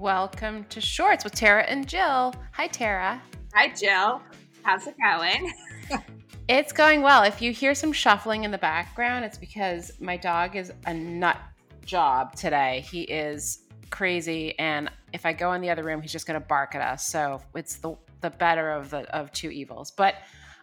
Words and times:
Welcome 0.00 0.64
to 0.70 0.80
Shorts 0.80 1.22
with 1.22 1.36
Tara 1.36 1.62
and 1.62 1.88
Jill. 1.88 2.34
Hi, 2.50 2.66
Tara. 2.66 3.22
Hi, 3.54 3.68
Jill. 3.68 4.20
How's 4.62 4.88
it 4.88 4.96
going? 5.00 5.52
it's 6.48 6.72
going 6.72 7.00
well. 7.00 7.22
If 7.22 7.40
you 7.40 7.52
hear 7.52 7.76
some 7.76 7.92
shuffling 7.92 8.42
in 8.42 8.50
the 8.50 8.58
background, 8.58 9.24
it's 9.24 9.38
because 9.38 9.92
my 10.00 10.16
dog 10.16 10.56
is 10.56 10.72
a 10.86 10.92
nut 10.92 11.38
job 11.86 12.34
today. 12.34 12.84
He 12.90 13.02
is 13.02 13.60
crazy, 13.90 14.58
and 14.58 14.90
if 15.12 15.24
I 15.24 15.32
go 15.32 15.52
in 15.52 15.60
the 15.60 15.70
other 15.70 15.84
room, 15.84 16.02
he's 16.02 16.12
just 16.12 16.26
going 16.26 16.40
to 16.40 16.46
bark 16.46 16.74
at 16.74 16.80
us. 16.80 17.06
So 17.06 17.40
it's 17.54 17.76
the 17.76 17.94
the 18.20 18.30
better 18.30 18.72
of 18.72 18.90
the 18.90 19.08
of 19.16 19.30
two 19.30 19.50
evils. 19.50 19.92
But 19.92 20.16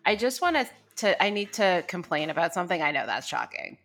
I 0.06 0.18
just 0.18 0.42
want 0.42 0.58
to 0.98 1.24
I 1.24 1.30
need 1.30 1.54
to 1.54 1.86
complain 1.88 2.32
about 2.32 2.54
something. 2.54 2.82
I 2.82 2.92
know 2.92 3.06
that's 3.06 3.28
shocking. 3.28 3.78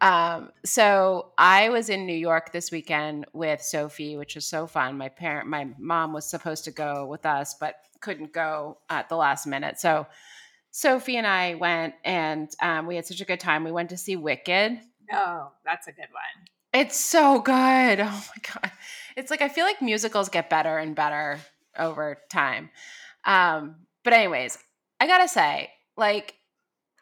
Um, 0.00 0.50
so 0.64 1.32
I 1.36 1.70
was 1.70 1.88
in 1.88 2.06
New 2.06 2.14
York 2.16 2.52
this 2.52 2.70
weekend 2.70 3.26
with 3.32 3.60
Sophie, 3.62 4.16
which 4.16 4.34
was 4.34 4.46
so 4.46 4.66
fun. 4.66 4.96
My 4.96 5.08
parent, 5.08 5.48
my 5.48 5.68
mom 5.78 6.12
was 6.12 6.24
supposed 6.24 6.64
to 6.64 6.70
go 6.70 7.06
with 7.06 7.26
us, 7.26 7.54
but 7.58 7.76
couldn't 8.00 8.32
go 8.32 8.78
at 8.88 9.08
the 9.08 9.16
last 9.16 9.46
minute. 9.46 9.80
So 9.80 10.06
Sophie 10.70 11.16
and 11.16 11.26
I 11.26 11.54
went, 11.54 11.94
and 12.04 12.48
um, 12.62 12.86
we 12.86 12.96
had 12.96 13.06
such 13.06 13.20
a 13.20 13.24
good 13.24 13.40
time. 13.40 13.64
We 13.64 13.72
went 13.72 13.90
to 13.90 13.96
see 13.96 14.16
Wicked. 14.16 14.78
Oh, 15.12 15.50
that's 15.64 15.88
a 15.88 15.92
good 15.92 16.08
one. 16.12 16.46
It's 16.72 16.98
so 16.98 17.40
good. 17.40 18.00
Oh 18.00 18.24
my 18.36 18.60
god, 18.60 18.72
it's 19.16 19.30
like 19.30 19.42
I 19.42 19.48
feel 19.48 19.64
like 19.64 19.82
musicals 19.82 20.28
get 20.28 20.50
better 20.50 20.78
and 20.78 20.94
better 20.94 21.40
over 21.76 22.18
time. 22.30 22.70
Um, 23.24 23.76
but 24.04 24.12
anyways, 24.12 24.58
I 25.00 25.06
gotta 25.06 25.28
say, 25.28 25.70
like 25.96 26.34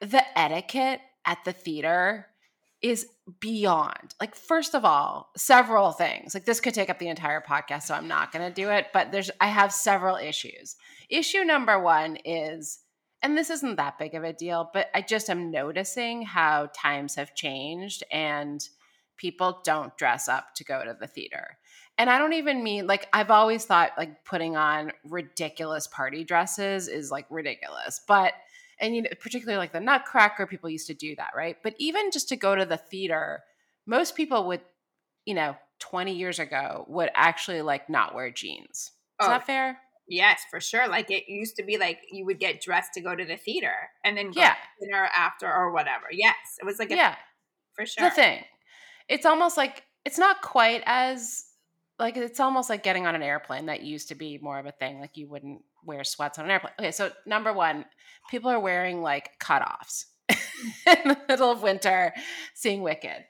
the 0.00 0.22
etiquette 0.38 1.00
at 1.26 1.38
the 1.44 1.52
theater 1.52 2.26
is 2.90 3.06
beyond. 3.40 4.14
Like, 4.20 4.34
first 4.34 4.74
of 4.74 4.84
all, 4.84 5.30
several 5.36 5.92
things. 5.92 6.34
Like, 6.34 6.44
this 6.44 6.60
could 6.60 6.74
take 6.74 6.90
up 6.90 6.98
the 6.98 7.08
entire 7.08 7.40
podcast, 7.40 7.82
so 7.82 7.94
I'm 7.94 8.08
not 8.08 8.32
going 8.32 8.46
to 8.46 8.54
do 8.54 8.70
it. 8.70 8.86
But 8.92 9.12
there's, 9.12 9.30
I 9.40 9.48
have 9.48 9.72
several 9.72 10.16
issues. 10.16 10.76
Issue 11.08 11.44
number 11.44 11.80
one 11.80 12.16
is, 12.24 12.80
and 13.22 13.36
this 13.36 13.50
isn't 13.50 13.76
that 13.76 13.98
big 13.98 14.14
of 14.14 14.24
a 14.24 14.32
deal, 14.32 14.70
but 14.72 14.88
I 14.94 15.02
just 15.02 15.28
am 15.30 15.50
noticing 15.50 16.22
how 16.22 16.70
times 16.74 17.16
have 17.16 17.34
changed 17.34 18.04
and 18.12 18.66
people 19.16 19.60
don't 19.64 19.96
dress 19.96 20.28
up 20.28 20.54
to 20.56 20.64
go 20.64 20.84
to 20.84 20.96
the 20.98 21.06
theater. 21.06 21.58
And 21.98 22.10
I 22.10 22.18
don't 22.18 22.34
even 22.34 22.62
mean 22.62 22.86
like 22.86 23.08
I've 23.12 23.30
always 23.30 23.64
thought 23.64 23.92
like 23.96 24.24
putting 24.24 24.54
on 24.54 24.92
ridiculous 25.02 25.86
party 25.86 26.24
dresses 26.24 26.88
is 26.88 27.10
like 27.10 27.24
ridiculous, 27.30 28.02
but 28.06 28.34
and 28.80 28.94
you 28.94 29.02
know 29.02 29.10
particularly 29.20 29.58
like 29.58 29.72
the 29.72 29.80
nutcracker 29.80 30.46
people 30.46 30.70
used 30.70 30.86
to 30.86 30.94
do 30.94 31.14
that 31.16 31.30
right? 31.36 31.56
But 31.62 31.74
even 31.78 32.10
just 32.10 32.28
to 32.30 32.36
go 32.36 32.54
to 32.54 32.64
the 32.64 32.76
theater 32.76 33.40
most 33.86 34.16
people 34.16 34.46
would 34.48 34.60
you 35.24 35.34
know 35.34 35.56
20 35.80 36.14
years 36.14 36.38
ago 36.38 36.84
would 36.88 37.10
actually 37.14 37.62
like 37.62 37.90
not 37.90 38.14
wear 38.14 38.30
jeans. 38.30 38.92
Is 39.20 39.26
oh, 39.26 39.28
that 39.28 39.46
fair? 39.46 39.78
yes 40.08 40.42
for 40.50 40.60
sure. 40.60 40.88
Like 40.88 41.10
it 41.10 41.24
used 41.28 41.56
to 41.56 41.64
be 41.64 41.78
like 41.78 41.98
you 42.10 42.24
would 42.26 42.38
get 42.38 42.60
dressed 42.60 42.94
to 42.94 43.00
go 43.00 43.14
to 43.14 43.24
the 43.24 43.36
theater 43.36 43.74
and 44.04 44.16
then 44.16 44.30
yeah. 44.34 44.54
dinner 44.80 45.08
after 45.16 45.52
or 45.52 45.72
whatever. 45.72 46.06
Yes 46.12 46.36
it 46.60 46.64
was 46.64 46.78
like 46.78 46.90
yeah. 46.90 47.16
for 47.74 47.86
sure. 47.86 48.08
the 48.08 48.14
thing. 48.14 48.44
It's 49.08 49.26
almost 49.26 49.56
like 49.56 49.84
it's 50.04 50.18
not 50.18 50.42
quite 50.42 50.82
as 50.86 51.44
like 51.98 52.16
it's 52.16 52.40
almost 52.40 52.68
like 52.68 52.82
getting 52.82 53.06
on 53.06 53.14
an 53.14 53.22
airplane 53.22 53.66
that 53.66 53.82
used 53.82 54.08
to 54.08 54.14
be 54.14 54.38
more 54.38 54.58
of 54.58 54.66
a 54.66 54.72
thing 54.72 55.00
like 55.00 55.16
you 55.16 55.28
wouldn't 55.28 55.62
wear 55.84 56.04
sweats 56.04 56.38
on 56.38 56.44
an 56.44 56.50
airplane. 56.50 56.72
Okay 56.78 56.92
so 56.92 57.10
number 57.24 57.52
one 57.52 57.84
people 58.30 58.50
are 58.50 58.60
wearing 58.60 59.02
like 59.02 59.38
cutoffs 59.38 60.06
in 60.28 61.08
the 61.08 61.18
middle 61.28 61.50
of 61.50 61.62
winter 61.62 62.12
seeing 62.54 62.82
wicked. 62.82 63.24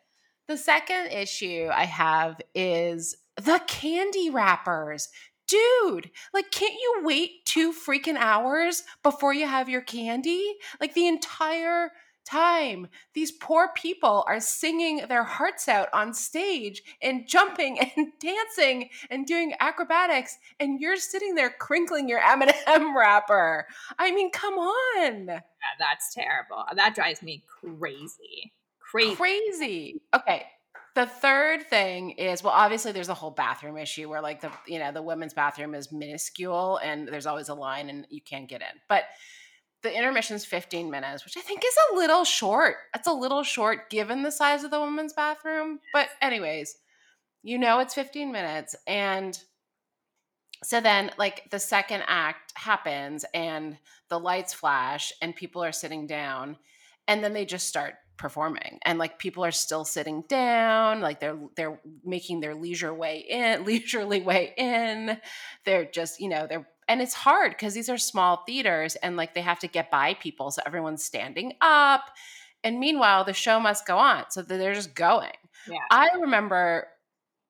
The 0.49 0.57
second 0.57 1.09
issue 1.09 1.69
i 1.73 1.85
have 1.85 2.41
is 2.55 3.17
the 3.37 3.61
candy 3.67 4.31
wrappers. 4.31 5.09
Dude 5.49 6.11
like 6.35 6.51
can't 6.51 6.75
you 6.75 7.01
wait 7.05 7.45
two 7.45 7.73
freaking 7.73 8.17
hours 8.17 8.83
before 9.03 9.33
you 9.33 9.47
have 9.47 9.69
your 9.69 9.83
candy? 9.83 10.57
Like 10.81 10.95
the 10.95 11.07
entire 11.07 11.93
time. 12.27 12.89
These 13.15 13.33
poor 13.33 13.71
people 13.75 14.25
are 14.27 14.41
singing 14.41 15.03
their 15.09 15.25
hearts 15.25 15.69
out 15.69 15.89
on 15.93 16.13
stage 16.13 16.83
and 17.01 17.27
jumping 17.27 17.79
and 17.97 18.13
dancing 18.21 18.91
and 19.11 19.27
doing 19.27 19.55
acrobatics, 19.61 20.39
and 20.61 20.81
you're 20.81 20.97
sitting 20.97 21.35
there 21.35 21.51
crinkling 21.51 22.09
your 22.09 22.21
M&M 22.21 22.97
wrapper. 22.97 23.67
I 23.99 24.13
mean, 24.13 24.31
come 24.31 24.55
on. 24.55 25.27
Yeah, 25.27 25.41
that's 25.79 26.15
terrible. 26.15 26.65
That 26.75 26.95
drives 26.95 27.23
me 27.23 27.45
crazy. 27.61 28.53
Crazy. 28.81 29.17
Crazy. 29.17 30.01
Okay. 30.15 30.47
The 30.95 31.07
third 31.07 31.69
thing 31.69 32.13
is 32.13 32.43
well, 32.43 32.55
obviously 32.55 32.93
there's 32.93 33.11
a 33.11 33.15
whole 33.15 33.31
bathroom 33.31 33.77
issue 33.77 34.09
where 34.09 34.23
like 34.23 34.41
the 34.41 34.51
you 34.67 34.79
know 34.79 34.93
the 34.93 35.03
women's 35.03 35.35
bathroom 35.35 35.75
is 35.75 35.93
minuscule 35.93 36.79
and 36.79 37.07
there's 37.07 37.27
always 37.27 37.51
a 37.51 37.55
line 37.55 37.91
and 37.91 38.07
you 38.09 38.23
can't 38.23 38.49
get 38.49 38.63
in. 38.63 38.81
But 38.89 39.05
the 39.83 39.97
intermission 39.97 40.37
is 40.37 40.45
15 40.45 40.91
minutes, 40.91 41.25
which 41.25 41.37
I 41.37 41.41
think 41.41 41.63
is 41.65 41.77
a 41.93 41.97
little 41.97 42.25
short. 42.25 42.77
That's 42.93 43.09
a 43.09 43.13
little 43.13 43.43
short 43.43 43.91
given 43.91 44.23
the 44.23 44.33
size 44.33 44.65
of 44.65 44.71
the 44.71 44.81
women's 44.81 45.13
bathroom. 45.13 45.81
But, 45.93 46.09
anyways, 46.21 46.77
you 47.43 47.59
know 47.59 47.79
it's 47.81 47.95
15 47.95 48.33
minutes. 48.33 48.75
And 48.87 49.39
so 50.65 50.81
then, 50.81 51.11
like, 51.19 51.51
the 51.51 51.61
second 51.61 52.05
act 52.07 52.53
happens 52.57 53.25
and 53.35 53.79
the 54.09 54.19
lights 54.19 54.55
flash 54.55 55.13
and 55.21 55.37
people 55.37 55.63
are 55.63 55.73
sitting 55.73 56.07
down. 56.07 56.57
And 57.07 57.23
then 57.23 57.35
they 57.35 57.45
just 57.45 57.69
start 57.69 57.95
performing 58.17 58.79
and 58.85 58.99
like 58.99 59.19
people 59.19 59.45
are 59.45 59.53
still 59.53 59.85
sitting 59.85 60.23
down 60.29 61.01
like 61.01 61.21
they're 61.21 61.39
they're 61.55 61.79
making 62.05 62.41
their 62.41 62.55
leisure 62.55 62.95
way 62.95 63.25
in 63.29 63.65
leisurely 63.67 64.21
way 64.23 64.55
in 64.57 65.19
they're 65.65 65.85
just 65.85 66.19
you 66.21 66.29
know 66.29 66.47
they're 66.49 66.67
and 66.89 67.03
it's 67.03 67.15
hard 67.15 67.53
because 67.53 67.75
these 67.75 67.89
are 67.89 67.99
small 67.99 68.45
theaters 68.47 68.97
and 68.97 69.17
like 69.17 69.35
they 69.35 69.41
have 69.41 69.59
to 69.61 69.69
get 69.69 69.91
by 69.91 70.15
people 70.15 70.51
so 70.51 70.63
everyone's 70.67 71.05
standing 71.05 71.55
up. 71.61 72.11
And 72.65 72.81
meanwhile 72.81 73.25
the 73.25 73.33
show 73.33 73.61
must 73.61 73.87
go 73.87 73.99
on 73.99 74.25
so 74.31 74.43
they're 74.43 74.75
just 74.75 74.95
going. 74.95 75.33
Yeah. 75.69 75.79
i 75.91 76.11
remember 76.21 76.87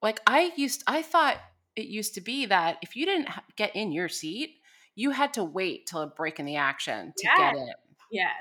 like 0.01 0.21
i 0.27 0.51
used 0.57 0.83
i 0.87 1.03
thought 1.03 1.37
it 1.75 1.87
used 1.87 2.15
to 2.15 2.23
be 2.23 2.47
that 2.47 2.79
if 2.81 2.97
you 2.97 3.05
didn't 3.05 3.29
get 3.57 3.77
in 3.77 3.93
your 3.93 4.09
seat 4.09 4.55
you 4.95 5.11
had 5.11 5.35
to 5.35 5.45
wait 5.45 5.87
till 5.87 6.01
a 6.01 6.07
break 6.07 6.41
in 6.41 6.47
the 6.47 6.57
action 6.57 7.13
to 7.15 7.25
yes. 7.25 7.39
get 7.39 7.57
in. 7.57 7.73
Yes. 8.11 8.33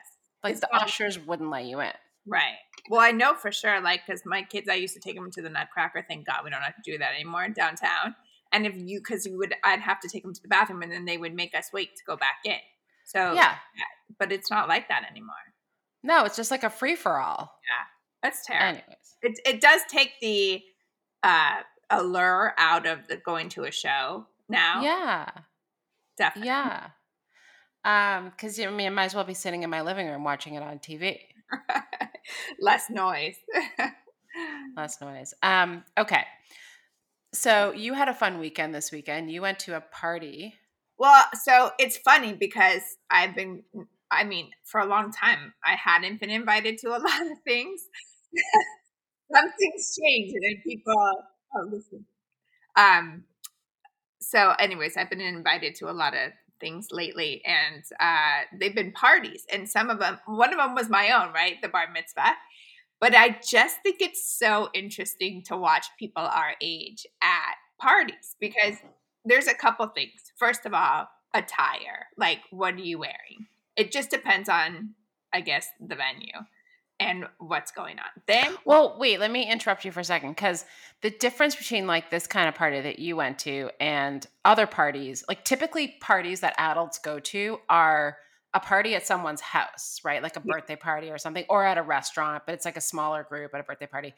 Like 0.41 0.51
it's 0.53 0.61
the 0.61 0.73
ushers 0.73 1.19
wouldn't 1.19 1.49
let 1.49 1.65
you 1.65 1.81
in. 1.81 1.91
Right. 2.25 2.55
Well 2.89 3.01
i 3.01 3.11
know 3.11 3.33
for 3.33 3.51
sure 3.51 3.81
like 3.81 4.05
because 4.05 4.21
my 4.25 4.43
kids 4.43 4.69
i 4.69 4.75
used 4.75 4.93
to 4.93 5.01
take 5.01 5.15
them 5.15 5.29
to 5.31 5.41
the 5.41 5.49
nutcracker. 5.49 6.05
Thank 6.07 6.25
god 6.25 6.45
we 6.45 6.49
don't 6.49 6.61
have 6.61 6.75
to 6.75 6.91
do 6.91 6.97
that 6.97 7.15
anymore 7.15 7.49
downtown 7.49 8.15
and 8.55 8.65
if 8.65 8.73
you 8.75 8.99
because 8.99 9.25
you 9.25 9.37
would 9.37 9.53
i'd 9.63 9.79
have 9.79 9.99
to 9.99 10.07
take 10.07 10.23
them 10.23 10.33
to 10.33 10.41
the 10.41 10.47
bathroom 10.47 10.81
and 10.81 10.91
then 10.91 11.05
they 11.05 11.17
would 11.17 11.33
make 11.33 11.53
us 11.53 11.69
wait 11.73 11.95
to 11.95 12.03
go 12.07 12.15
back 12.15 12.37
in. 12.45 12.57
So 13.05 13.33
yeah. 13.33 13.55
but 14.17 14.31
it's 14.31 14.49
not 14.49 14.67
like 14.67 14.87
that 14.87 15.05
anymore. 15.09 15.35
No 16.01 16.25
it's 16.25 16.35
just 16.35 16.51
like 16.51 16.63
a 16.63 16.69
free-for-all. 16.69 17.51
Yeah 17.69 17.85
that's 18.23 18.45
terrible. 18.45 18.79
Anyways. 18.79 19.17
It, 19.21 19.39
it 19.45 19.61
does 19.61 19.81
take 19.87 20.13
the 20.21 20.61
uh 21.21 21.61
allure 21.91 22.53
out 22.57 22.87
of 22.87 23.07
the 23.07 23.17
going 23.17 23.49
to 23.49 23.63
a 23.63 23.71
show 23.71 24.25
now. 24.49 24.81
Yeah. 24.81 25.29
Definitely. 26.17 26.47
Yeah. 26.47 26.87
Um 27.83 28.29
because 28.29 28.57
you 28.57 28.67
I 28.67 28.71
mean, 28.71 28.87
I 28.87 28.89
might 28.89 29.05
as 29.05 29.15
well 29.15 29.25
be 29.25 29.35
sitting 29.35 29.61
in 29.63 29.69
my 29.69 29.81
living 29.81 30.07
room 30.07 30.23
watching 30.23 30.55
it 30.55 30.63
on 30.63 30.79
tv 30.79 31.19
less 32.59 32.89
noise. 32.89 33.35
Less 34.75 34.99
noise. 34.99 35.33
Um 35.43 35.83
okay 35.97 36.25
so 37.35 37.71
you 37.73 37.93
had 37.93 38.07
a 38.09 38.13
fun 38.13 38.39
weekend 38.39 38.73
this 38.73 38.91
weekend. 38.91 39.31
You 39.31 39.41
went 39.41 39.59
to 39.59 39.75
a 39.75 39.81
party. 39.81 40.55
Well, 40.97 41.25
so 41.43 41.71
it's 41.77 41.97
funny 41.97 42.33
because 42.33 42.81
I've 43.11 43.35
been 43.35 43.63
I 44.11 44.23
mean, 44.23 44.51
for 44.63 44.79
a 44.79 44.85
long 44.85 45.11
time 45.11 45.53
I 45.65 45.75
hadn't 45.75 46.19
been 46.19 46.29
invited 46.29 46.77
to 46.79 46.89
a 46.89 46.99
lot 46.99 47.21
of 47.21 47.37
things. 47.43 47.81
Some 49.33 49.51
things 49.59 49.97
change 50.01 50.31
and 50.33 50.43
then 50.43 50.63
people 50.63 50.93
oh 51.55 51.69
listen. 51.71 52.05
Um 52.75 53.23
so 54.21 54.51
anyways, 54.59 54.97
I've 54.97 55.09
been 55.09 55.21
invited 55.21 55.75
to 55.75 55.89
a 55.89 55.93
lot 55.93 56.13
of 56.15 56.31
things 56.61 56.87
lately 56.91 57.43
and 57.45 57.83
uh 57.99 58.45
they've 58.59 58.75
been 58.75 58.93
parties 58.93 59.45
and 59.51 59.69
some 59.69 59.89
of 59.89 59.99
them 59.99 60.19
one 60.25 60.53
of 60.53 60.57
them 60.59 60.75
was 60.75 60.89
my 60.89 61.11
own, 61.11 61.33
right? 61.33 61.61
The 61.61 61.69
bar 61.69 61.87
mitzvah. 61.93 62.33
But 62.99 63.13
I 63.13 63.37
just 63.47 63.77
think 63.83 64.01
it's 64.01 64.23
so 64.37 64.69
interesting 64.73 65.43
to 65.43 65.57
watch 65.57 65.87
people 65.99 66.23
our 66.23 66.55
age 66.61 67.05
at 67.21 67.55
parties 67.79 68.35
because 68.39 68.75
there's 69.25 69.47
a 69.47 69.53
couple 69.53 69.85
things. 69.87 70.31
First 70.37 70.65
of 70.65 70.73
all, 70.73 71.07
attire. 71.33 72.07
Like, 72.17 72.39
what 72.51 72.75
are 72.75 72.79
you 72.79 72.99
wearing? 72.99 73.47
It 73.75 73.91
just 73.91 74.09
depends 74.09 74.47
on, 74.47 74.91
I 75.33 75.41
guess, 75.41 75.67
the 75.79 75.95
venue 75.95 76.45
and 76.99 77.25
what's 77.39 77.71
going 77.71 77.99
on. 77.99 78.05
Then, 78.25 78.55
well, 78.63 78.95
wait, 78.97 79.19
let 79.19 79.31
me 79.31 79.51
interrupt 79.51 79.83
you 79.83 79.91
for 79.91 79.99
a 79.99 80.03
second 80.05 80.29
because 80.29 80.63
the 81.01 81.09
difference 81.09 81.55
between 81.55 81.87
like 81.87 82.09
this 82.09 82.25
kind 82.25 82.47
of 82.47 82.55
party 82.55 82.79
that 82.81 82.99
you 82.99 83.17
went 83.17 83.39
to 83.39 83.69
and 83.81 84.25
other 84.45 84.65
parties, 84.65 85.23
like 85.27 85.43
typically 85.43 85.95
parties 85.99 86.39
that 86.39 86.55
adults 86.57 86.97
go 86.99 87.19
to, 87.19 87.59
are 87.67 88.17
a 88.55 88.59
party 88.59 88.95
at 88.95 89.05
someone's 89.05 89.41
house, 89.41 89.99
right? 90.03 90.23
Like 90.23 90.37
a 90.37 90.39
birthday 90.39 90.77
party 90.77 91.11
or 91.11 91.19
something, 91.19 91.45
or 91.49 91.63
at 91.63 91.77
a 91.77 91.83
restaurant, 91.83 92.43
but 92.47 92.55
it's 92.55 92.65
like 92.65 92.77
a 92.77 92.81
smaller 92.81 93.23
group 93.23 93.53
at 93.53 93.59
a 93.59 93.63
birthday 93.63 93.85
party. 93.85 94.15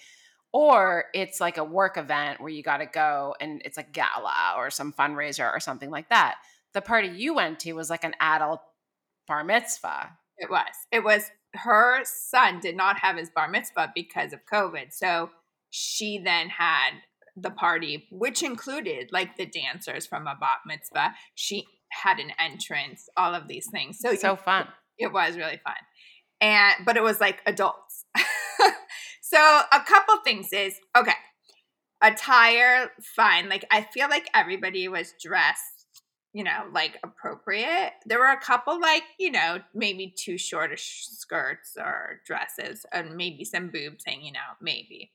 or 0.53 1.05
it's 1.13 1.41
like 1.41 1.57
a 1.57 1.63
work 1.63 1.97
event 1.97 2.39
where 2.39 2.49
you 2.49 2.63
got 2.63 2.77
to 2.77 2.85
go 2.85 3.35
and 3.41 3.61
it's 3.65 3.77
a 3.77 3.83
gala 3.83 4.53
or 4.57 4.69
some 4.69 4.93
fundraiser 4.93 5.51
or 5.53 5.59
something 5.59 5.89
like 5.89 6.09
that. 6.09 6.35
The 6.73 6.81
party 6.81 7.09
you 7.09 7.33
went 7.35 7.59
to 7.61 7.73
was 7.73 7.89
like 7.89 8.03
an 8.03 8.13
adult 8.19 8.61
bar 9.27 9.43
mitzvah. 9.43 10.11
It 10.37 10.49
was. 10.49 10.73
It 10.91 11.03
was 11.03 11.31
her 11.53 12.01
son 12.05 12.59
did 12.59 12.77
not 12.77 12.99
have 12.99 13.17
his 13.17 13.29
bar 13.29 13.49
mitzvah 13.49 13.91
because 13.95 14.31
of 14.33 14.45
COVID. 14.51 14.93
So 14.93 15.31
she 15.69 16.17
then 16.17 16.49
had 16.49 16.91
the 17.35 17.51
party, 17.51 18.07
which 18.11 18.41
included 18.41 19.09
like 19.11 19.37
the 19.37 19.45
dancers 19.45 20.07
from 20.07 20.27
a 20.27 20.37
bat 20.39 20.59
mitzvah. 20.65 21.13
She 21.35 21.67
had 21.89 22.19
an 22.19 22.31
entrance, 22.39 23.09
all 23.17 23.33
of 23.33 23.47
these 23.47 23.67
things. 23.69 23.99
So 23.99 24.15
so 24.15 24.31
you, 24.31 24.37
fun. 24.37 24.67
It 24.97 25.11
was 25.11 25.37
really 25.37 25.59
fun. 25.63 25.75
And 26.41 26.85
but 26.85 26.97
it 26.97 27.03
was 27.03 27.19
like 27.19 27.41
adults. 27.45 28.05
so 29.21 29.37
a 29.37 29.79
couple 29.81 30.17
things 30.23 30.49
is 30.53 30.75
okay. 30.95 31.13
Attire, 32.01 32.91
fine. 33.01 33.49
Like 33.49 33.65
I 33.71 33.81
feel 33.93 34.09
like 34.09 34.29
everybody 34.33 34.87
was 34.87 35.13
dressed, 35.21 35.87
you 36.33 36.43
know, 36.43 36.65
like 36.71 36.99
appropriate. 37.03 37.93
There 38.05 38.19
were 38.19 38.31
a 38.31 38.39
couple 38.39 38.79
like, 38.79 39.03
you 39.19 39.31
know, 39.31 39.59
maybe 39.73 40.13
too 40.15 40.37
short 40.37 40.71
skirts 40.79 41.75
or 41.77 42.21
dresses 42.25 42.85
and 42.91 43.15
maybe 43.15 43.43
some 43.43 43.69
boobs 43.69 44.03
hanging 44.05 44.35
out, 44.35 44.57
maybe. 44.61 45.11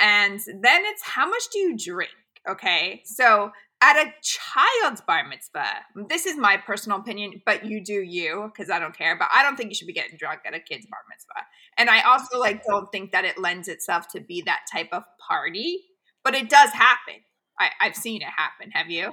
And 0.00 0.38
then 0.40 0.82
it's 0.84 1.02
how 1.02 1.28
much 1.28 1.42
do 1.52 1.58
you 1.58 1.76
drink? 1.76 2.12
Okay. 2.48 3.02
So 3.04 3.50
at 3.82 3.96
a 3.96 4.12
child's 4.22 5.00
bar 5.00 5.26
mitzvah, 5.26 5.66
this 6.08 6.26
is 6.26 6.36
my 6.36 6.56
personal 6.56 6.98
opinion, 6.98 7.42
but 7.46 7.64
you 7.64 7.82
do 7.82 7.94
you 7.94 8.50
because 8.52 8.70
I 8.70 8.78
don't 8.78 8.96
care. 8.96 9.16
But 9.16 9.28
I 9.34 9.42
don't 9.42 9.56
think 9.56 9.70
you 9.70 9.74
should 9.74 9.86
be 9.86 9.92
getting 9.92 10.16
drunk 10.16 10.40
at 10.44 10.54
a 10.54 10.60
kid's 10.60 10.86
bar 10.86 11.00
mitzvah. 11.08 11.46
And 11.78 11.88
I 11.88 12.02
also 12.02 12.38
like 12.38 12.64
don't 12.64 12.90
think 12.92 13.12
that 13.12 13.24
it 13.24 13.38
lends 13.38 13.68
itself 13.68 14.08
to 14.08 14.20
be 14.20 14.42
that 14.42 14.60
type 14.72 14.88
of 14.92 15.04
party, 15.26 15.84
but 16.22 16.34
it 16.34 16.50
does 16.50 16.70
happen. 16.70 17.14
I, 17.58 17.70
I've 17.80 17.96
seen 17.96 18.22
it 18.22 18.28
happen. 18.28 18.70
Have 18.72 18.90
you? 18.90 19.12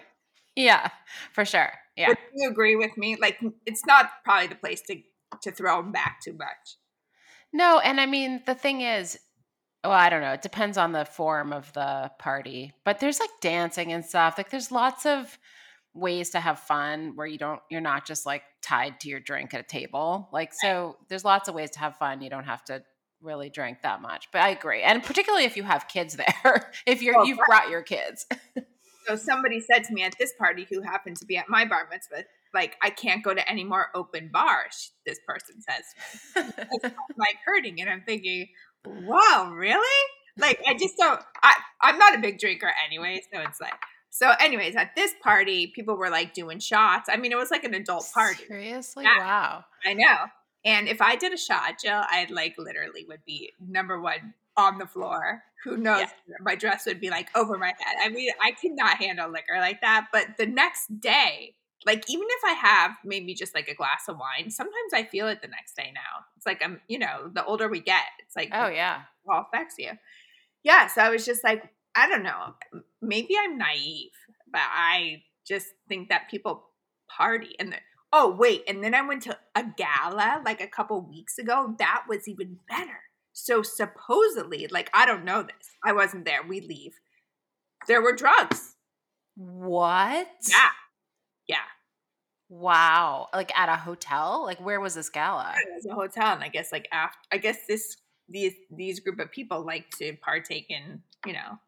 Yeah, 0.56 0.90
for 1.34 1.46
sure. 1.46 1.72
Yeah. 1.96 2.10
Would 2.10 2.18
you 2.34 2.50
agree 2.50 2.75
with 2.75 2.98
me? 2.98 3.16
Like 3.20 3.40
it's 3.66 3.86
not 3.86 4.10
probably 4.24 4.48
the 4.48 4.56
place 4.56 4.81
to 4.84 5.02
to 5.44 5.52
throw 5.52 5.81
them 5.81 5.92
back 5.92 6.20
too 6.24 6.34
much. 6.34 6.78
No, 7.54 7.80
and 7.80 8.02
I 8.02 8.06
mean 8.06 8.42
the 8.46 8.56
thing 8.56 8.81
is, 8.81 9.18
well, 9.88 9.98
I 9.98 10.10
don't 10.10 10.22
know. 10.22 10.34
It 10.34 10.42
depends 10.42 10.78
on 10.78 10.92
the 10.92 11.06
form 11.06 11.54
of 11.54 11.72
the 11.72 12.12
party, 12.19 12.74
but 12.84 13.00
there's 13.00 13.19
like 13.22 13.30
dancing 13.39 13.94
and 13.94 14.06
stuff. 14.06 14.38
Like 14.38 14.50
there's 14.50 14.69
lots 14.69 15.06
of 15.06 15.39
ways 15.94 16.31
to 16.31 16.42
have 16.42 16.60
fun 16.60 17.13
where 17.16 17.25
you 17.25 17.38
don't 17.38 17.62
you're 17.72 17.81
not 17.81 18.06
just 18.06 18.25
like 18.25 18.44
tied 18.62 19.00
to 19.00 19.10
your 19.10 19.22
drink 19.22 19.54
at 19.54 19.62
a 19.62 19.63
table. 19.63 20.28
Like 20.34 20.51
so 20.62 20.98
there's 21.07 21.24
lots 21.24 21.48
of 21.48 21.56
ways 21.56 21.72
to 21.72 21.80
have 21.80 21.95
fun. 21.95 22.22
You 22.22 22.30
don't 22.30 22.44
have 22.44 22.66
to 22.66 22.84
really 23.22 23.50
drink 23.50 23.81
that 23.84 24.01
much. 24.01 24.28
But 24.34 24.42
I 24.42 24.50
agree. 24.50 24.84
And 24.84 25.01
particularly 25.01 25.45
if 25.45 25.56
you 25.56 25.63
have 25.63 25.88
kids 25.88 26.18
there. 26.44 26.72
if 26.86 27.01
you're 27.01 27.25
you've 27.25 27.39
brought 27.48 27.69
your 27.69 27.81
kids. 27.81 28.25
so 29.07 29.16
somebody 29.16 29.62
said 29.62 29.86
to 29.86 29.94
me 29.94 30.04
at 30.04 30.16
this 30.19 30.34
party 30.38 30.68
who 30.69 30.81
happened 30.81 31.16
to 31.18 31.25
be 31.25 31.38
at 31.38 31.48
my 31.48 31.63
bar 31.63 31.88
mitzvah, 31.89 32.25
like 32.54 32.75
I 32.81 32.89
can't 32.89 33.24
go 33.24 33.34
to 33.34 33.50
any 33.50 33.63
more 33.63 33.88
open 33.95 34.30
bars, 34.31 34.92
this 35.06 35.19
person 35.25 35.62
says. 35.62 36.54
like 37.18 37.38
hurting. 37.45 37.80
And 37.81 37.89
I'm 37.89 38.04
thinking, 38.06 38.48
wow, 38.85 39.51
really? 39.53 40.06
Like 40.38 40.62
I 40.68 40.74
just 40.75 40.97
don't 40.97 41.21
I 41.41 41.56
I'm 41.81 41.97
not 41.97 42.15
a 42.15 42.19
big 42.19 42.39
drinker 42.39 42.71
anyway, 42.85 43.21
so 43.33 43.41
it's 43.41 43.59
like 43.59 43.74
so 44.09 44.31
anyways, 44.39 44.75
at 44.75 44.95
this 44.95 45.13
party, 45.21 45.68
people 45.68 45.95
were 45.95 46.09
like 46.09 46.33
doing 46.33 46.59
shots. 46.59 47.07
I 47.12 47.18
mean, 47.18 47.31
it 47.31 47.38
was 47.38 47.51
like 47.51 47.63
an 47.63 47.75
adult 47.75 48.07
party. 48.13 48.45
Seriously? 48.47 49.03
Yeah, 49.03 49.19
wow. 49.19 49.65
I 49.85 49.94
know. 49.94 50.25
And 50.65 50.88
if 50.88 51.01
I 51.01 51.15
did 51.15 51.33
a 51.33 51.38
shot, 51.38 51.75
Jill, 51.83 52.01
I'd 52.09 52.31
like 52.31 52.56
literally 52.57 53.06
would 53.07 53.24
be 53.25 53.53
number 53.59 54.01
one 54.01 54.33
on 54.56 54.79
the 54.79 54.88
floor. 54.88 55.44
Who 55.63 55.77
knows? 55.77 56.07
Yeah. 56.27 56.35
My 56.41 56.56
dress 56.56 56.85
would 56.88 57.00
be 57.00 57.09
like 57.09 57.29
over 57.35 57.57
my 57.57 57.68
head. 57.68 57.95
I 58.03 58.09
mean, 58.09 58.31
I 58.41 58.51
could 58.51 58.71
not 58.71 58.97
handle 58.97 59.29
liquor 59.29 59.59
like 59.59 59.81
that. 59.81 60.07
But 60.12 60.38
the 60.38 60.47
next 60.47 61.00
day, 61.00 61.53
like 61.88 62.04
even 62.10 62.28
if 62.30 62.42
I 62.45 62.54
have 62.54 62.92
maybe 63.04 63.34
just 63.34 63.56
like 63.56 63.69
a 63.69 63.74
glass 63.74 64.04
of 64.07 64.18
wine, 64.18 64.51
sometimes 64.51 64.94
I 64.94 65.04
feel 65.04 65.28
it 65.30 65.42
the 65.42 65.48
next 65.48 65.75
day 65.75 65.92
now. 65.95 66.25
It's 66.36 66.45
like 66.45 66.62
I'm, 66.63 66.81
you 66.88 67.00
know, 67.00 67.31
the 67.34 67.45
older 67.45 67.69
we 67.69 67.80
get, 67.80 68.04
it's 68.19 68.36
like 68.36 68.50
oh 68.54 68.68
yeah, 68.68 69.04
all 69.28 69.48
affects 69.48 69.75
you. 69.80 69.92
Yeah, 70.63 70.88
so 70.88 71.01
I 71.01 71.10
was 71.10 71.25
just 71.25 71.44
like, 71.44 71.63
I 71.95 72.07
don't 72.07 72.24
know, 72.24 72.56
maybe 73.01 73.36
I'm 73.42 73.57
naive, 73.57 74.12
but 74.51 74.62
I 74.62 75.24
just 75.48 75.68
think 75.88 76.10
that 76.10 76.30
people 76.30 76.66
party 77.10 77.56
and 77.57 77.74
oh 78.12 78.36
wait, 78.38 78.63
and 78.68 78.84
then 78.84 78.94
I 78.94 79.01
went 79.01 79.24
to 79.24 79.38
a 79.56 79.63
gala 79.78 80.42
like 80.45 80.62
a 80.62 80.68
couple 80.68 81.01
weeks 81.01 81.38
ago. 81.38 81.74
That 81.80 82.04
was 82.10 82.28
even 82.28 82.57
better. 82.69 83.00
So 83.31 83.62
supposedly, 83.62 84.68
like 84.69 84.89
I 84.94 85.06
don't 85.06 85.24
know 85.24 85.42
this, 85.42 85.69
I 85.86 85.94
wasn't 85.94 86.25
there. 86.25 86.42
We 86.45 86.60
leave. 86.60 86.95
There 87.88 88.01
were 88.01 88.13
drugs. 88.13 88.75
What? 89.36 90.28
Yeah. 90.50 90.69
Yeah. 91.48 91.56
Wow. 92.50 93.28
Like 93.34 93.58
at 93.58 93.70
a 93.70 93.76
hotel? 93.76 94.44
Like 94.46 94.60
where 94.60 94.80
was 94.80 94.96
this 94.96 95.10
gala? 95.10 95.54
It 95.56 95.68
was 95.74 95.86
a 95.86 95.94
hotel 95.94 96.34
and 96.34 96.44
I 96.44 96.48
guess 96.48 96.72
like 96.72 96.88
after 96.92 97.18
I 97.32 97.38
guess 97.38 97.58
this 97.68 97.98
these 98.30 98.54
these 98.72 99.00
group 99.00 99.20
of 99.20 99.32
people 99.32 99.66
like 99.66 99.90
to 100.00 100.16
partake 100.22 100.68
in, 100.70 101.02
you 101.26 101.34
know, 101.34 101.60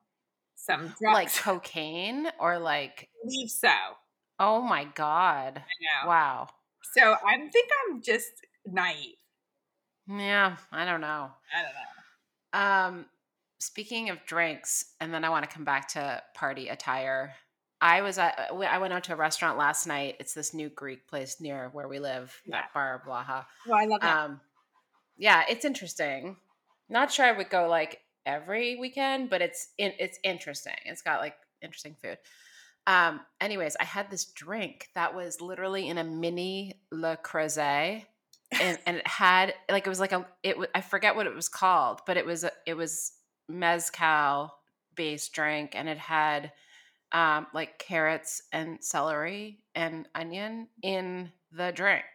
some 0.56 0.94
drugs. 1.00 1.02
Like 1.02 1.36
cocaine 1.44 2.28
or 2.40 2.60
like 2.60 3.10
I 3.24 3.26
believe 3.26 3.50
so. 3.50 3.74
Oh 4.40 4.62
my 4.62 4.86
god. 4.86 5.58
I 5.58 6.04
know. 6.04 6.10
Wow. 6.10 6.48
So 6.94 7.02
I 7.02 7.38
think 7.38 7.70
I'm 7.90 8.02
just 8.02 8.32
naive. 8.66 9.16
Yeah, 10.08 10.58
I 10.72 10.86
don't 10.86 11.02
know. 11.02 11.32
I 11.54 11.62
don't 11.62 11.74
know. 11.74 12.98
Um 12.98 13.06
speaking 13.60 14.10
of 14.10 14.26
drinks, 14.26 14.94
and 15.00 15.14
then 15.14 15.24
I 15.24 15.30
want 15.30 15.48
to 15.48 15.54
come 15.54 15.66
back 15.66 15.90
to 15.90 16.22
party 16.34 16.70
attire. 16.70 17.36
I 17.82 18.02
was 18.02 18.18
at, 18.18 18.50
uh, 18.52 18.56
I 18.56 18.78
went 18.78 18.94
out 18.94 19.06
to 19.06 19.14
a 19.14 19.16
restaurant 19.16 19.58
last 19.58 19.88
night. 19.88 20.18
It's 20.20 20.34
this 20.34 20.54
new 20.54 20.70
Greek 20.70 21.08
place 21.08 21.40
near 21.40 21.70
where 21.72 21.88
we 21.88 22.00
live, 22.00 22.40
yeah. 22.46 22.64
Bar 22.74 23.04
Blaha. 23.06 23.46
Oh, 23.68 23.74
I 23.74 23.86
love 23.86 24.04
it. 24.04 24.08
Um, 24.08 24.42
yeah, 25.18 25.44
it's 25.50 25.66
interesting. 25.66 26.38
Not 26.90 27.12
sure 27.12 27.26
I 27.26 27.32
would 27.32 27.50
go 27.50 27.68
like 27.68 28.02
every 28.26 28.76
weekend, 28.76 29.30
but 29.30 29.42
it's 29.42 29.70
in, 29.78 29.94
it's 30.00 30.20
interesting. 30.24 30.74
It's 30.86 31.02
got 31.02 31.22
like 31.22 31.36
interesting 31.62 31.96
food. 32.02 32.18
Um, 32.88 33.22
anyways, 33.40 33.76
I 33.80 33.86
had 33.86 34.10
this 34.10 34.26
drink 34.26 34.90
that 34.96 35.16
was 35.16 35.42
literally 35.42 35.88
in 35.88 35.98
a 35.98 36.04
mini 36.04 36.82
Le 36.92 37.18
Creuset. 37.18 38.06
And, 38.60 38.80
and 38.88 38.98
it 38.98 39.06
had 39.06 39.54
like 39.70 39.86
it 39.86 39.90
was 39.90 40.00
like 40.00 40.12
a 40.12 40.26
it 40.42 40.58
was 40.58 40.70
I 40.74 40.82
forget 40.82 41.16
what 41.16 41.28
it 41.28 41.36
was 41.36 41.48
called, 41.48 42.02
but 42.08 42.18
it 42.18 42.26
was 42.26 42.44
a, 42.44 42.52
it 42.66 42.74
was 42.74 43.12
mezcal 43.48 44.56
based 44.96 45.34
drink, 45.34 45.74
and 45.76 45.88
it 45.88 46.00
had 46.00 46.52
um, 47.12 47.48
like 47.54 47.80
carrots 47.80 48.44
and 48.52 48.84
celery 48.84 49.60
and 49.76 50.08
onion 50.14 50.68
in 50.82 51.32
the 51.52 51.72
drink 51.72 52.06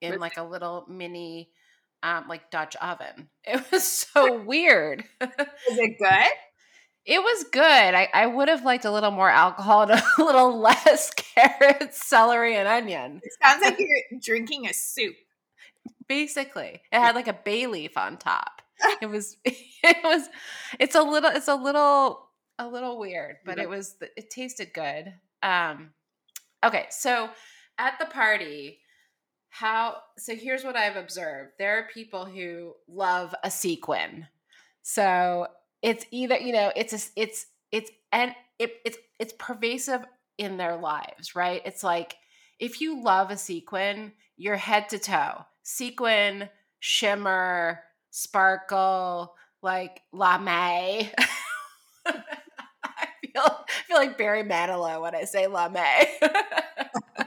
in 0.00 0.18
like 0.18 0.36
a 0.36 0.42
little 0.42 0.84
mini 0.88 1.50
um, 2.02 2.26
like 2.28 2.50
Dutch 2.50 2.76
oven. 2.76 3.28
It 3.44 3.64
was 3.70 3.84
so 3.84 4.40
weird. 4.42 5.04
Is 5.20 5.28
it 5.78 5.98
good? 5.98 6.32
It 7.06 7.18
was 7.18 7.44
good. 7.50 7.62
I, 7.62 8.08
I 8.12 8.26
would 8.26 8.48
have 8.48 8.64
liked 8.64 8.84
a 8.84 8.90
little 8.90 9.10
more 9.10 9.30
alcohol 9.30 9.82
and 9.82 9.92
a 10.18 10.22
little 10.22 10.58
less 10.58 11.10
carrots, 11.14 12.06
celery, 12.06 12.56
and 12.56 12.68
onion. 12.68 13.20
It 13.22 13.32
sounds 13.42 13.62
like 13.64 13.78
you're 13.78 14.20
drinking 14.22 14.66
a 14.66 14.74
soup. 14.74 15.16
Basically, 16.08 16.82
it 16.92 16.98
had 16.98 17.14
like 17.14 17.28
a 17.28 17.32
bay 17.32 17.66
leaf 17.66 17.96
on 17.96 18.18
top. 18.18 18.62
It 19.00 19.06
was, 19.06 19.36
it 19.44 19.96
was, 20.04 20.28
it's 20.78 20.94
a 20.94 21.02
little, 21.02 21.30
it's 21.30 21.48
a 21.48 21.54
little 21.54 22.29
a 22.60 22.68
little 22.68 22.98
weird, 22.98 23.36
but 23.44 23.58
it 23.58 23.68
was 23.68 23.96
it 24.16 24.30
tasted 24.30 24.72
good. 24.72 25.12
Um 25.42 25.90
okay, 26.64 26.86
so 26.90 27.30
at 27.78 27.98
the 27.98 28.06
party, 28.06 28.78
how 29.48 29.96
so 30.18 30.34
here's 30.34 30.64
what 30.64 30.76
I've 30.76 30.96
observed. 30.96 31.52
There 31.58 31.78
are 31.78 31.88
people 31.92 32.24
who 32.24 32.74
love 32.86 33.34
a 33.42 33.50
sequin. 33.50 34.28
So 34.82 35.48
it's 35.82 36.06
either, 36.10 36.38
you 36.38 36.52
know, 36.52 36.72
it's 36.76 36.92
a, 36.92 37.20
it's 37.20 37.46
it's 37.72 37.90
and 38.12 38.34
it, 38.58 38.74
it's 38.84 38.98
it's 39.18 39.34
pervasive 39.38 40.04
in 40.38 40.56
their 40.56 40.76
lives, 40.76 41.34
right? 41.34 41.62
It's 41.64 41.82
like 41.82 42.16
if 42.58 42.80
you 42.80 43.02
love 43.02 43.30
a 43.30 43.36
sequin, 43.36 44.12
you're 44.36 44.56
head 44.56 44.88
to 44.90 44.98
toe. 44.98 45.44
Sequin, 45.62 46.48
shimmer, 46.78 47.80
sparkle, 48.10 49.34
like 49.62 50.02
lame. 50.12 51.08
feel 53.90 53.98
like 53.98 54.16
Barry 54.16 54.44
Manilow 54.44 55.02
when 55.02 55.14
I 55.14 55.24
say 55.24 55.46
lame. 55.46 55.74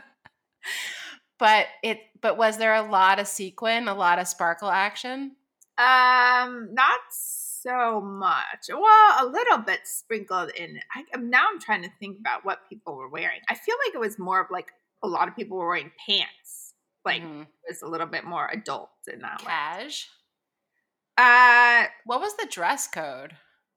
but 1.40 1.66
it 1.84 2.00
but 2.22 2.38
was 2.38 2.58
there 2.58 2.74
a 2.74 2.82
lot 2.82 3.20
of 3.20 3.28
sequin, 3.28 3.88
a 3.88 3.94
lot 3.94 4.20
of 4.20 4.28
sparkle 4.28 4.70
action? 4.70 5.36
Um, 5.78 6.70
not 6.72 7.00
so 7.10 8.00
much. 8.00 8.70
Well, 8.70 8.80
a 9.20 9.26
little 9.26 9.58
bit 9.58 9.82
sprinkled 9.84 10.52
in. 10.52 10.80
I, 10.96 11.04
now 11.18 11.48
I'm 11.52 11.60
trying 11.60 11.84
to 11.84 11.90
think 12.00 12.18
about 12.20 12.46
what 12.46 12.70
people 12.70 12.96
were 12.96 13.10
wearing. 13.10 13.42
I 13.50 13.56
feel 13.56 13.76
like 13.86 13.96
it 13.96 14.00
was 14.00 14.18
more 14.18 14.40
of 14.42 14.48
like 14.52 14.72
a 15.04 15.08
lot 15.08 15.28
of 15.28 15.36
people 15.36 15.58
were 15.58 15.68
wearing 15.68 15.92
pants. 16.08 16.76
Like 17.04 17.22
mm-hmm. 17.22 17.42
it 17.42 17.48
was 17.68 17.82
a 17.82 17.88
little 17.88 18.08
bit 18.08 18.24
more 18.24 18.48
adult 18.48 18.92
in 19.12 19.20
that 19.20 19.40
Cash. 19.40 20.08
way. 21.18 21.26
Uh, 21.26 21.88
what 22.06 22.22
was 22.22 22.36
the 22.38 22.48
dress 22.50 22.88
code? 22.88 23.36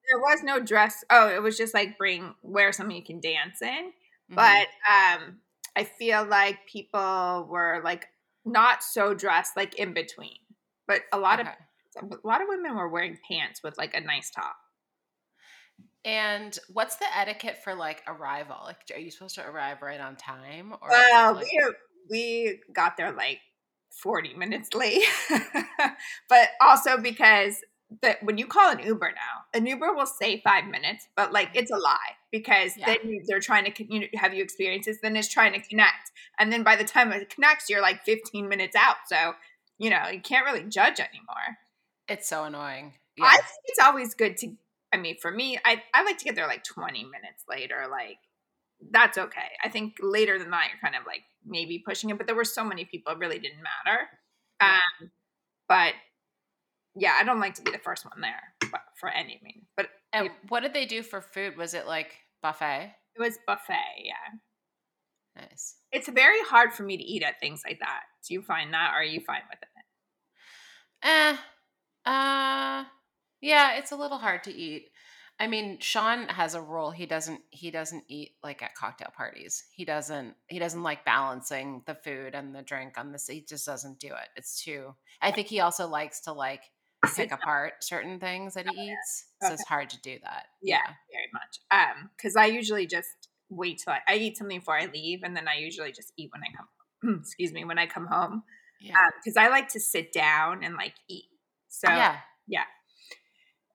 There 0.08 0.18
was 0.20 0.42
no 0.42 0.60
dress. 0.60 1.04
Oh, 1.10 1.28
it 1.28 1.42
was 1.42 1.56
just 1.56 1.75
like 1.75 1.98
bring 1.98 2.34
wear 2.42 2.72
something 2.72 2.96
you 2.96 3.04
can 3.04 3.20
dance 3.20 3.62
in. 3.62 3.92
Mhm. 4.30 4.34
But 4.36 4.66
um, 4.90 5.38
I 5.76 5.84
feel 5.84 6.25
like 6.25 6.66
people 6.66 7.46
were 7.50 7.80
like 7.84 8.06
not 8.44 8.82
so 8.82 9.14
dressed, 9.14 9.56
like 9.56 9.75
in 9.76 9.94
between. 9.94 10.38
But 10.86 11.02
a 11.12 11.18
lot 11.18 11.40
Okay. 11.40 11.50
of 11.50 12.12
a 12.22 12.26
lot 12.26 12.42
of 12.42 12.48
women 12.48 12.76
were 12.76 12.88
wearing 12.88 13.18
pants 13.28 13.62
with 13.62 13.78
like 13.78 13.94
a 13.94 14.00
nice 14.00 14.30
top. 14.30 14.56
And 16.04 16.56
what's 16.72 16.96
the 16.96 17.06
etiquette 17.16 17.58
for 17.64 17.75
like 17.75 18.02
arrival? 18.06 18.56
Like, 18.64 18.78
are 18.94 18.98
you 18.98 19.10
supposed 19.10 19.34
to 19.36 19.46
arrive 19.46 19.82
right 19.82 20.00
on 20.00 20.16
time? 20.16 20.72
Or 20.80 20.88
Well, 20.88 21.34
like- 21.34 21.46
we 21.52 21.72
we 22.08 22.60
got 22.72 22.96
there 22.96 23.10
like 23.12 23.40
forty 23.90 24.32
minutes 24.34 24.72
late, 24.75 25.02
but 26.28 26.48
also 26.60 26.98
because 26.98 27.56
that 28.02 28.22
when 28.22 28.36
you 28.38 28.46
call 28.46 28.72
an 28.72 28.80
Uber 28.80 29.10
now, 29.10 29.44
an 29.54 29.66
Uber 29.66 29.94
will 29.94 30.06
say 30.06 30.40
five 30.42 30.66
minutes, 30.66 31.08
but 31.16 31.32
like 31.32 31.50
it's 31.54 31.70
a 31.70 31.76
lie 31.76 32.16
because 32.32 32.76
Yeah. 32.76 32.86
then 32.86 33.20
they're 33.28 33.40
trying 33.40 33.70
to 33.72 33.84
you 33.94 34.00
know, 34.00 34.06
have 34.14 34.34
you 34.34 34.42
experiences, 34.42 34.98
then 35.02 35.16
it's 35.16 35.28
trying 35.28 35.52
to 35.52 35.60
connect, 35.60 36.10
and 36.38 36.52
then 36.52 36.62
by 36.62 36.76
the 36.76 36.84
time 36.84 37.12
it 37.12 37.30
connects, 37.30 37.70
you're 37.70 37.82
like 37.82 38.04
fifteen 38.04 38.48
minutes 38.48 38.76
out. 38.76 38.96
So 39.06 39.34
you 39.78 39.90
know 39.90 40.08
you 40.08 40.20
can't 40.20 40.44
really 40.46 40.64
judge 40.64 40.98
anymore. 41.00 41.58
it's 42.08 42.28
so 42.28 42.44
annoying. 42.44 42.94
I 43.20 43.36
think 43.36 43.46
it's 43.66 43.78
always 43.80 44.14
good 44.14 44.36
to. 44.38 44.52
I 44.92 44.98
mean, 44.98 45.16
for 45.20 45.30
me, 45.30 45.58
I 45.64 45.82
I 45.94 46.02
like 46.04 46.18
to 46.18 46.24
get 46.24 46.34
there 46.34 46.46
like 46.46 46.64
twenty 46.64 47.04
minutes 47.04 47.44
later. 47.48 47.86
Like 47.90 48.18
that's 48.90 49.16
okay. 49.18 49.50
I 49.64 49.68
think 49.68 49.96
later 50.02 50.38
than 50.38 50.50
that, 50.50 50.68
you're 50.70 50.80
kind 50.80 50.96
of 51.00 51.06
like 51.06 51.22
maybe 51.44 51.82
pushing 51.84 52.10
it. 52.10 52.18
But 52.18 52.26
there 52.26 52.36
were 52.36 52.44
so 52.44 52.64
many 52.64 52.84
people, 52.84 53.12
it 53.12 53.18
really 53.18 53.38
didn't 53.38 53.62
matter. 53.62 54.08
Yeah. 54.60 54.78
Um, 55.02 55.10
but 55.68 55.94
yeah, 56.96 57.14
I 57.18 57.24
don't 57.24 57.40
like 57.40 57.54
to 57.54 57.62
be 57.62 57.70
the 57.70 57.78
first 57.78 58.04
one 58.04 58.20
there, 58.20 58.42
but 58.70 58.80
for 58.98 59.08
any 59.08 59.40
mean. 59.42 59.66
But 59.76 59.88
And 60.12 60.30
what 60.48 60.60
did 60.60 60.74
they 60.74 60.86
do 60.86 61.02
for 61.02 61.20
food? 61.20 61.56
Was 61.56 61.74
it 61.74 61.86
like 61.86 62.16
buffet? 62.42 62.94
it 63.16 63.20
was 63.20 63.38
buffet. 63.46 64.02
Yeah, 64.04 64.14
Nice. 65.42 65.76
it's 65.92 66.08
very 66.08 66.40
hard 66.42 66.72
for 66.72 66.82
me 66.82 66.96
to 66.96 67.02
eat 67.02 67.22
at 67.22 67.40
things 67.40 67.62
like 67.66 67.78
that. 67.80 68.02
Do 68.26 68.34
you 68.34 68.42
find 68.42 68.72
that, 68.74 68.92
or 68.94 69.00
are 69.00 69.04
you 69.04 69.20
fine 69.20 69.42
with 69.50 69.58
it? 69.62 69.68
Eh. 71.02 71.36
Uh 72.04 72.84
yeah, 73.42 73.74
it's 73.76 73.92
a 73.92 73.96
little 73.96 74.18
hard 74.18 74.44
to 74.44 74.52
eat. 74.52 74.88
I 75.38 75.46
mean, 75.46 75.78
Sean 75.80 76.28
has 76.28 76.54
a 76.54 76.62
rule. 76.62 76.90
He 76.90 77.04
doesn't 77.04 77.40
he 77.50 77.70
doesn't 77.70 78.04
eat 78.08 78.32
like 78.42 78.62
at 78.62 78.74
cocktail 78.74 79.12
parties. 79.14 79.64
He 79.70 79.84
doesn't 79.84 80.34
he 80.48 80.58
doesn't 80.58 80.82
like 80.82 81.04
balancing 81.04 81.82
the 81.86 81.94
food 81.94 82.34
and 82.34 82.54
the 82.54 82.62
drink 82.62 82.96
on 82.98 83.12
this. 83.12 83.26
He 83.28 83.42
just 83.42 83.66
doesn't 83.66 84.00
do 84.00 84.08
it. 84.08 84.28
It's 84.36 84.62
too 84.64 84.94
I 85.20 85.30
think 85.32 85.48
he 85.48 85.60
also 85.60 85.86
likes 85.86 86.20
to 86.22 86.32
like 86.32 86.62
pick 87.14 87.32
apart 87.32 87.75
certain 87.82 88.18
things 88.18 88.54
that 88.54 88.68
he 88.68 88.90
eats. 88.90 89.26
So 89.42 89.52
it's 89.52 89.64
hard 89.66 89.90
to 89.90 90.00
do 90.00 90.18
that. 90.22 90.46
Yeah, 90.62 90.82
very 90.82 91.28
much. 91.32 91.60
Um, 91.70 92.10
because 92.16 92.36
I 92.36 92.46
usually 92.46 92.86
just 92.86 93.08
wait 93.48 93.82
till 93.84 93.92
I, 93.92 94.00
I 94.08 94.16
eat 94.16 94.36
something 94.36 94.58
before 94.58 94.76
I 94.78 94.86
leave, 94.86 95.20
and 95.22 95.36
then 95.36 95.48
I 95.48 95.56
usually 95.58 95.92
just 95.92 96.12
eat 96.16 96.30
when 96.32 96.42
I 96.42 96.56
come. 96.56 97.18
excuse 97.20 97.52
me, 97.52 97.64
when 97.64 97.78
I 97.78 97.86
come 97.86 98.06
home, 98.06 98.42
Yeah. 98.80 98.94
because 99.22 99.36
I 99.36 99.48
like 99.48 99.68
to 99.70 99.80
sit 99.80 100.12
down 100.12 100.64
and 100.64 100.75
like 100.75 100.94
eat. 101.08 101.26
So, 101.68 101.88
yeah. 101.88 102.16
yeah. 102.46 102.64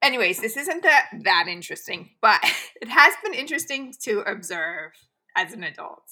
anyways, 0.02 0.40
this 0.42 0.58
isn't 0.58 0.84
that 0.84 1.10
that 1.24 1.46
interesting, 1.48 2.12
but 2.22 2.40
it 2.82 2.90
has 2.90 3.14
been 3.24 3.34
interesting 3.34 3.94
to 4.04 4.22
observe 4.22 4.92
as 5.38 5.54
an 5.54 5.64
adult. 5.64 6.04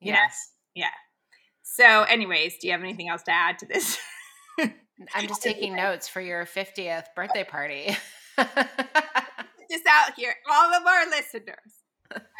Yeah. 0.00 0.14
Yes. 0.14 0.52
Yeah. 0.74 0.90
So, 1.62 2.02
anyways, 2.02 2.58
do 2.58 2.66
you 2.66 2.72
have 2.72 2.82
anything 2.82 3.08
else 3.08 3.22
to 3.24 3.32
add 3.32 3.58
to 3.60 3.66
this? 3.66 3.98
I'm 5.14 5.28
just 5.28 5.42
taking 5.50 5.74
notes 5.74 6.08
for 6.08 6.20
your 6.20 6.44
50th 6.44 7.06
birthday 7.16 7.44
party. 7.44 7.96
Just 9.70 9.84
out 9.88 10.14
here, 10.16 10.34
all 10.50 10.74
of 10.74 10.84
our 10.84 11.06
listeners. 11.10 11.56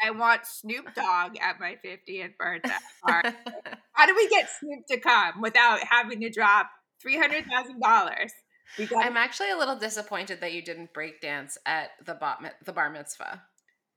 I 0.05 0.11
want 0.11 0.45
Snoop 0.45 0.93
Dogg 0.93 1.37
at 1.41 1.59
my 1.61 1.77
50th 1.85 2.35
birthday. 2.37 2.71
party. 3.05 3.29
How 3.93 4.05
do 4.05 4.13
we 4.15 4.27
get 4.27 4.49
Snoop 4.59 4.85
to 4.89 4.99
come 4.99 5.39
without 5.41 5.79
having 5.89 6.19
to 6.21 6.29
drop 6.29 6.69
three 7.01 7.17
hundred 7.17 7.45
thousand 7.45 7.79
dollars? 7.79 8.33
Got. 8.77 9.05
I'm 9.05 9.15
actually 9.15 9.51
a 9.51 9.57
little 9.57 9.77
disappointed 9.77 10.41
that 10.41 10.53
you 10.53 10.61
didn't 10.61 10.93
break 10.93 11.21
dance 11.21 11.57
at 11.65 11.91
the 12.05 12.13
bar 12.15 12.89
mitzvah. 12.89 13.43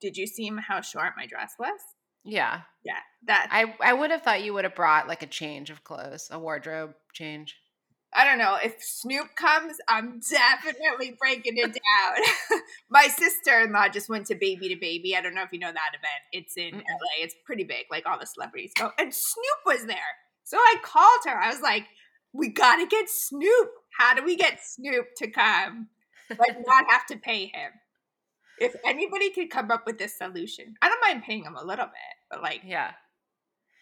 Did 0.00 0.16
you 0.16 0.26
see 0.28 0.50
how 0.68 0.80
short 0.80 1.14
my 1.16 1.26
dress 1.26 1.54
was? 1.58 1.80
Yeah, 2.24 2.60
Yeah, 2.84 2.98
that 3.26 3.48
I 3.50 3.74
I 3.80 3.92
would 3.94 4.10
have 4.10 4.22
thought 4.22 4.44
you 4.44 4.54
would 4.54 4.64
have 4.64 4.74
brought 4.76 5.08
like 5.08 5.22
a 5.22 5.26
change 5.26 5.70
of 5.70 5.82
clothes, 5.84 6.28
a 6.30 6.38
wardrobe 6.38 6.94
change. 7.12 7.56
Don't 8.24 8.38
know 8.38 8.56
if 8.62 8.76
Snoop 8.80 9.34
comes. 9.34 9.76
I'm 9.88 10.20
definitely 10.20 11.16
breaking 11.18 11.56
it 11.56 11.72
down. 11.72 12.60
my 12.90 13.08
sister-in-law 13.08 13.88
just 13.88 14.08
went 14.08 14.26
to 14.26 14.36
Baby 14.36 14.68
to 14.68 14.76
Baby. 14.76 15.16
I 15.16 15.20
don't 15.20 15.34
know 15.34 15.42
if 15.42 15.52
you 15.52 15.58
know 15.58 15.72
that 15.72 15.90
event. 15.98 16.22
It's 16.30 16.56
in 16.56 16.74
Mm-mm. 16.74 16.84
LA. 16.84 17.24
It's 17.24 17.34
pretty 17.44 17.64
big. 17.64 17.86
Like 17.90 18.06
all 18.06 18.18
the 18.18 18.26
celebrities 18.26 18.72
go, 18.78 18.90
and 18.98 19.12
Snoop 19.12 19.58
was 19.66 19.86
there. 19.86 19.96
So 20.44 20.56
I 20.56 20.76
called 20.84 21.22
her. 21.26 21.36
I 21.36 21.48
was 21.50 21.60
like, 21.60 21.86
"We 22.32 22.50
got 22.50 22.76
to 22.76 22.86
get 22.86 23.08
Snoop. 23.08 23.70
How 23.98 24.14
do 24.14 24.22
we 24.24 24.36
get 24.36 24.60
Snoop 24.62 25.06
to 25.16 25.30
come, 25.30 25.88
Like, 26.30 26.56
not 26.66 26.84
have 26.90 27.06
to 27.06 27.16
pay 27.16 27.46
him?" 27.46 27.72
If 28.60 28.76
anybody 28.86 29.30
could 29.30 29.50
come 29.50 29.72
up 29.72 29.84
with 29.86 29.98
this 29.98 30.16
solution, 30.16 30.74
I 30.80 30.88
don't 30.88 31.00
mind 31.00 31.24
paying 31.24 31.42
him 31.42 31.56
a 31.56 31.64
little 31.64 31.86
bit, 31.86 32.14
but 32.30 32.42
like, 32.42 32.60
Yeah. 32.64 32.92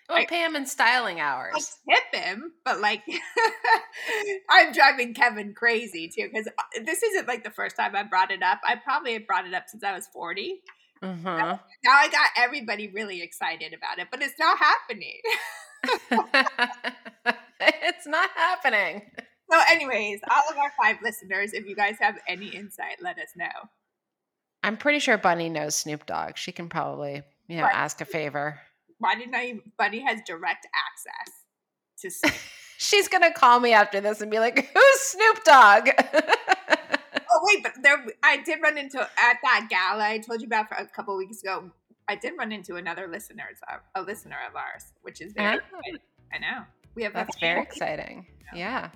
Well, 0.09 0.19
I- 0.19 0.27
pay 0.27 0.45
him 0.45 0.57
in 0.57 0.67
styling 0.67 1.21
hours. 1.21 1.77
tip 1.89 2.23
him, 2.23 2.53
but 2.65 2.81
like, 2.81 3.03
I'm 4.51 4.73
driving 4.73 5.15
Kevin 5.15 5.55
crazy 5.55 6.09
too 6.09 6.29
because 6.33 6.49
this 6.85 7.03
isn't 7.03 7.27
like 7.29 7.45
the 7.45 7.51
first 7.51 7.77
time 7.77 7.95
I 7.97 8.03
brought 8.03 8.31
it 8.31 8.43
up. 8.43 8.61
I 8.67 8.77
probably 8.77 9.15
have 9.15 9.27
brought 9.27 9.47
it 9.47 9.55
up 9.55 9.65
since 9.69 9.83
I 9.85 9.93
was 9.95 10.07
40. 10.13 10.61
Mhm. 11.03 11.25
Now 11.25 11.61
I 11.87 12.09
got 12.09 12.31
everybody 12.37 12.89
really 12.89 13.23
excited 13.23 13.73
about 13.75 13.99
it, 13.99 14.09
but 14.11 14.23
it's 14.23 14.39
not 14.39 14.59
happening. 14.59 15.21
it's 17.61 18.07
not 18.07 18.31
happening. 18.37 19.03
So, 19.51 19.61
anyways, 19.71 20.21
all 20.31 20.43
of 20.51 20.57
our 20.57 20.73
five 20.81 20.97
listeners, 21.03 21.53
if 21.53 21.67
you 21.67 21.75
guys 21.77 21.97
have 22.01 22.17
any 22.29 22.49
insight, 22.49 22.97
let 23.03 23.19
us 23.19 23.29
know. 23.37 23.69
I'm 24.63 24.77
pretty 24.77 25.01
sure 25.01 25.19
Bunny 25.19 25.49
knows 25.49 25.75
Snoop 25.75 26.07
Dogg. 26.07 26.37
She 26.37 26.53
can 26.53 26.69
probably, 26.69 27.23
you 27.49 27.57
know, 27.57 27.65
Right. 27.65 27.75
ask 27.75 28.01
a 28.01 28.05
favor. 28.05 28.61
Why 29.03 29.17
didn't 29.17 29.35
I? 29.35 29.59
Bunny 29.77 29.99
has 30.01 30.21
direct 30.25 30.67
access 30.73 31.35
to. 32.01 32.11
Snoop. 32.11 32.35
She's 32.79 33.09
gonna 33.09 33.33
call 33.33 33.59
me 33.61 33.73
after 33.73 34.01
this 34.01 34.21
and 34.21 34.31
be 34.31 34.39
like, 34.39 34.71
"Who's 34.73 35.01
Snoop 35.01 35.43
Dogg?" 35.45 35.89
oh 36.15 37.41
wait, 37.43 37.63
but 37.63 37.73
there 37.83 38.05
I 38.23 38.39
did 38.39 38.61
run 38.63 38.79
into 38.79 39.01
at 39.01 39.39
that 39.43 39.67
gala 39.69 40.05
I 40.05 40.19
told 40.19 40.41
you 40.41 40.47
about 40.47 40.69
for 40.69 40.77
a 40.77 40.87
couple 40.87 41.17
weeks 41.17 41.43
ago. 41.43 41.71
I 42.09 42.15
did 42.15 42.35
run 42.39 42.53
into 42.53 42.77
another 42.77 43.09
listener, 43.09 43.45
a 43.95 44.03
listener 44.03 44.37
of 44.49 44.55
ours, 44.55 44.85
which 45.03 45.21
is 45.21 45.33
very. 45.33 45.57
Oh. 45.57 45.79
exciting. 45.79 45.99
I 46.33 46.39
know 46.39 46.65
we 46.95 47.03
have. 47.03 47.13
That's 47.13 47.39
very 47.41 47.61
exciting. 47.61 48.27
Yeah. 48.55 48.91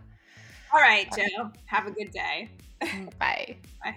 All 0.73 0.81
right, 0.81 1.09
Joe. 1.17 1.51
Have 1.67 1.87
a 1.87 1.91
good 1.91 2.13
day. 2.13 2.51
Mm, 2.81 3.19
bye. 3.19 3.57
Bye. 3.85 3.97